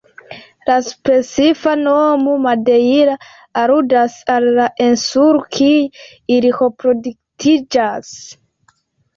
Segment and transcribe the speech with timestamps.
[0.67, 3.13] La specifa nomo "madeira"
[3.65, 5.79] aludas al la insulo kie
[6.39, 8.13] ili reproduktiĝas.